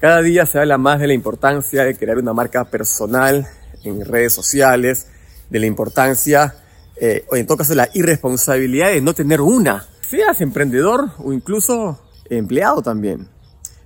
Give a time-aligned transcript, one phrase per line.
[0.00, 3.46] Cada día se habla más de la importancia de crear una marca personal
[3.84, 5.08] en redes sociales,
[5.50, 6.54] de la importancia,
[6.98, 12.00] eh, o en todo caso, la irresponsabilidad de no tener una, seas emprendedor o incluso
[12.30, 13.28] empleado también.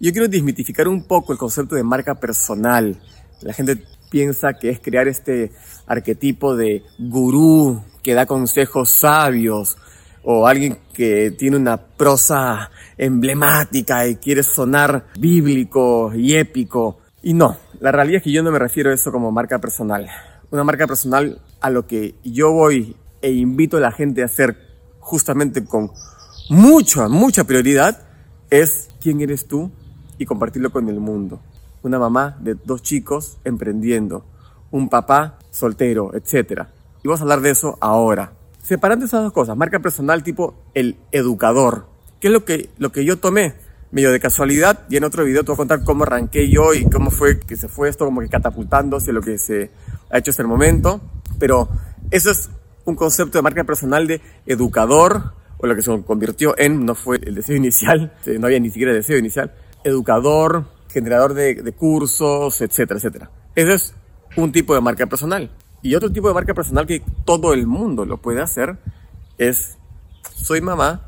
[0.00, 3.00] Yo quiero desmitificar un poco el concepto de marca personal.
[3.42, 3.80] La gente
[4.10, 5.52] piensa que es crear este
[5.86, 9.76] arquetipo de gurú que da consejos sabios
[10.22, 16.98] o alguien que tiene una prosa emblemática y quiere sonar bíblico y épico.
[17.22, 20.08] Y no, la realidad es que yo no me refiero a eso como marca personal.
[20.50, 24.56] Una marca personal a lo que yo voy e invito a la gente a hacer
[24.98, 25.90] justamente con
[26.48, 28.02] mucha, mucha prioridad
[28.50, 29.70] es quién eres tú
[30.18, 31.40] y compartirlo con el mundo.
[31.82, 34.24] Una mamá de dos chicos emprendiendo,
[34.70, 36.64] un papá soltero, etc.
[37.02, 38.32] Y vamos a hablar de eso ahora.
[38.62, 41.86] Separando esas dos cosas, marca personal tipo el educador,
[42.20, 43.54] que es lo que, lo que yo tomé
[43.90, 46.84] medio de casualidad y en otro video te voy a contar cómo arranqué yo y
[46.84, 49.70] cómo fue que se fue esto como que catapultando hacia lo que se
[50.10, 51.00] ha hecho hasta el momento.
[51.38, 51.68] Pero
[52.10, 52.50] eso es
[52.84, 57.18] un concepto de marca personal de educador o lo que se convirtió en, no fue
[57.22, 59.54] el deseo inicial, no había ni siquiera deseo inicial,
[59.84, 63.30] educador, generador de, de cursos, etcétera, etcétera.
[63.54, 63.94] Ese es
[64.36, 65.50] un tipo de marca personal.
[65.82, 68.76] Y otro tipo de marca personal que todo el mundo lo puede hacer
[69.38, 69.78] es,
[70.34, 71.06] soy mamá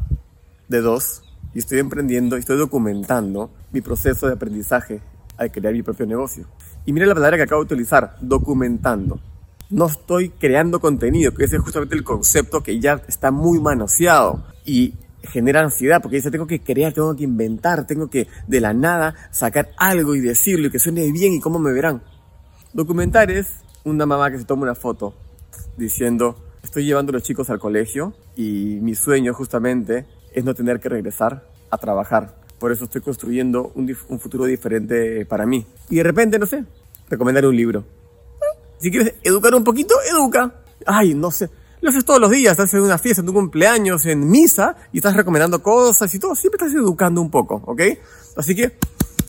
[0.68, 1.22] de dos
[1.54, 5.00] y estoy emprendiendo y estoy documentando mi proceso de aprendizaje
[5.36, 6.46] al crear mi propio negocio.
[6.86, 9.20] Y mira la palabra que acabo de utilizar, documentando.
[9.68, 14.44] No estoy creando contenido, que ese es justamente el concepto que ya está muy manoseado
[14.64, 18.72] y genera ansiedad porque dice, tengo que crear, tengo que inventar, tengo que de la
[18.72, 22.02] nada sacar algo y decirlo y que suene bien y cómo me verán.
[22.72, 23.46] Documentar es
[23.84, 25.14] una mamá que se toma una foto
[25.76, 30.80] diciendo, estoy llevando a los chicos al colegio y mi sueño justamente es no tener
[30.80, 32.36] que regresar a trabajar.
[32.58, 35.66] Por eso estoy construyendo un, un futuro diferente para mí.
[35.90, 36.64] Y de repente, no sé,
[37.08, 37.84] recomendar un libro.
[38.78, 40.54] Si quieres educar un poquito, educa.
[40.86, 41.50] Ay, no sé.
[41.80, 44.98] Lo haces todos los días, estás en una fiesta, en tu cumpleaños, en misa, y
[44.98, 46.36] estás recomendando cosas y todo.
[46.36, 47.82] Siempre estás educando un poco, ¿ok?
[48.36, 48.76] Así que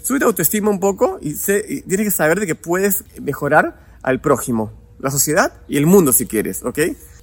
[0.03, 4.21] sube tu autoestima un poco y, y tienes que saber de que puedes mejorar al
[4.21, 6.79] prójimo, la sociedad y el mundo si quieres, ¿ok?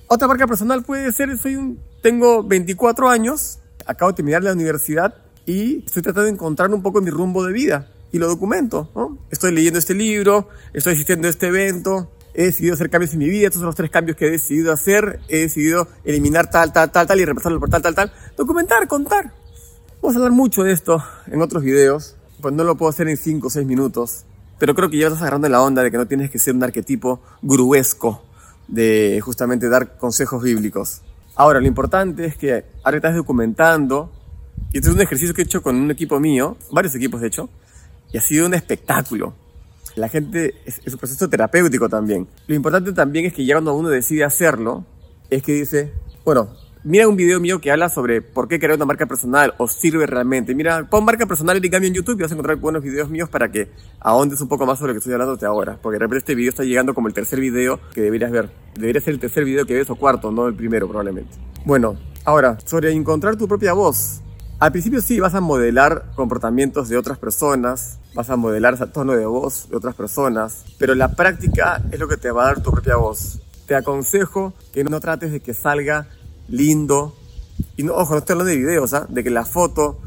[0.08, 5.14] Otra marca personal puede ser, soy un, tengo 24 años, acabo de terminar la universidad
[5.46, 9.18] y estoy tratando de encontrar un poco mi rumbo de vida y lo documento.
[9.30, 13.46] Estoy leyendo este libro, estoy asistiendo este evento, he decidido hacer cambios en mi vida,
[13.46, 17.06] estos son los tres cambios que he decidido hacer, he decidido eliminar tal, tal, tal,
[17.06, 18.12] tal y reemplazarlo por tal, tal, tal.
[18.36, 19.32] Documentar, contar.
[20.02, 23.16] Vamos a hablar mucho de esto en otros videos, pues no lo puedo hacer en
[23.16, 24.24] 5 o 6 minutos,
[24.60, 26.62] pero creo que ya estás agarrando la onda de que no tienes que ser un
[26.62, 28.22] arquetipo gruesco
[28.68, 31.00] de justamente dar consejos bíblicos.
[31.34, 34.12] Ahora, lo importante es que ahora estás documentando,
[34.70, 37.28] y este es un ejercicio que he hecho con un equipo mío, varios equipos de
[37.28, 37.48] hecho,
[38.12, 39.32] y ha sido un espectáculo.
[39.96, 42.28] La gente es, es un proceso terapéutico también.
[42.46, 44.84] Lo importante también es que ya cuando uno decide hacerlo,
[45.30, 46.50] es que dice, bueno,
[46.82, 50.06] Mira un video mío que habla sobre por qué crear una marca personal o sirve
[50.06, 50.54] realmente.
[50.54, 53.28] Mira, pon marca personal y cambio en YouTube y vas a encontrar buenos videos míos
[53.28, 53.70] para que
[54.00, 55.78] ahondes un poco más sobre lo que estoy hablando de ahora.
[55.82, 58.48] Porque de repente este video está llegando como el tercer video que deberías ver.
[58.76, 61.36] Debería ser el tercer video que ves o cuarto, no el primero probablemente.
[61.66, 64.22] Bueno, ahora, sobre encontrar tu propia voz.
[64.58, 69.12] Al principio sí vas a modelar comportamientos de otras personas, vas a modelar ese tono
[69.12, 72.62] de voz de otras personas, pero la práctica es lo que te va a dar
[72.62, 73.42] tu propia voz.
[73.66, 76.08] Te aconsejo que no trates de que salga
[76.50, 77.16] lindo.
[77.76, 79.06] Y no, ojo, no estoy hablando de videos, ¿ah?
[79.08, 80.00] de que la foto,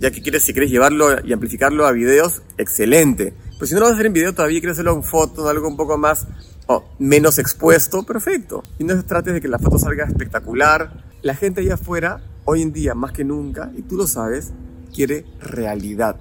[0.00, 3.34] ya que quieres, si quieres llevarlo y amplificarlo a videos, excelente.
[3.58, 5.68] Pues si no lo vas a hacer en video, todavía quieres hacerlo en foto, algo
[5.68, 6.26] un poco más,
[6.66, 8.62] o menos expuesto, perfecto.
[8.78, 11.04] Y no trates de que la foto salga espectacular.
[11.22, 14.52] La gente allá afuera, hoy en día, más que nunca, y tú lo sabes,
[14.94, 16.16] quiere realidad.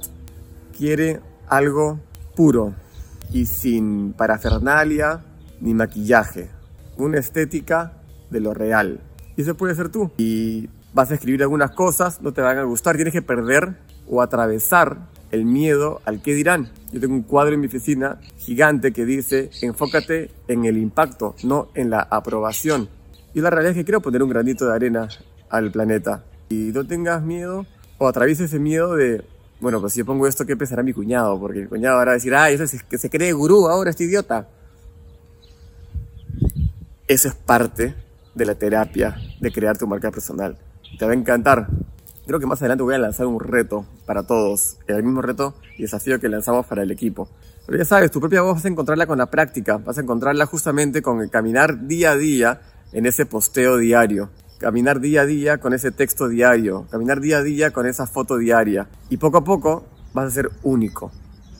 [0.78, 2.00] Quiere algo
[2.36, 2.74] puro
[3.32, 5.24] y sin parafernalia
[5.62, 6.50] ni maquillaje.
[6.98, 7.94] Una estética
[8.30, 9.00] de lo real.
[9.38, 10.12] Y eso puede ser tú.
[10.18, 13.76] Y vas a escribir algunas cosas, no te van a gustar, tienes que perder
[14.08, 14.98] o atravesar
[15.32, 16.70] el miedo al que dirán.
[16.92, 21.68] Yo tengo un cuadro en mi oficina gigante que dice, enfócate en el impacto, no
[21.76, 22.88] en la aprobación.
[23.34, 25.10] Y la realidad es que quiero poner un granito de arena
[25.50, 26.24] al planeta.
[26.48, 27.66] Y no tengas miedo
[27.98, 29.26] o atraviesa ese miedo de,
[29.60, 31.38] bueno, pues si yo pongo esto, ¿qué pensará mi cuñado?
[31.38, 33.90] Porque mi cuñado ahora va a decir, ah, eso es que se cree gurú ahora,
[33.90, 34.48] este idiota.
[37.08, 38.05] Eso es parte
[38.36, 40.58] de la terapia de crear tu marca personal.
[41.00, 41.68] Te va a encantar.
[42.28, 45.84] Creo que más adelante voy a lanzar un reto para todos, el mismo reto y
[45.84, 47.30] desafío que lanzamos para el equipo.
[47.66, 50.46] Pero ya sabes, tu propia voz vas a encontrarla con la práctica, vas a encontrarla
[50.46, 52.62] justamente con el caminar día a día
[52.92, 54.30] en ese posteo diario,
[54.60, 58.38] caminar día a día con ese texto diario, caminar día a día con esa foto
[58.38, 61.12] diaria y poco a poco vas a ser único.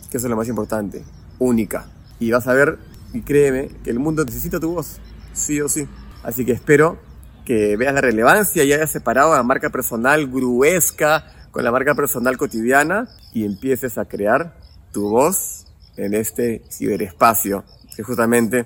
[0.10, 1.04] que eso es lo más importante,
[1.40, 1.88] única.
[2.20, 2.78] Y vas a ver,
[3.14, 5.00] y créeme, que el mundo necesita tu voz,
[5.34, 5.88] sí o sí.
[6.26, 6.98] Así que espero
[7.46, 12.36] que veas la relevancia y hayas separado la marca personal gruesca con la marca personal
[12.36, 14.58] cotidiana y empieces a crear
[14.92, 17.64] tu voz en este ciberespacio
[17.96, 18.66] que justamente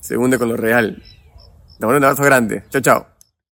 [0.00, 1.00] se hunde con lo real.
[1.78, 2.64] Te mando un abrazo grande.
[2.70, 3.09] Chao, chao.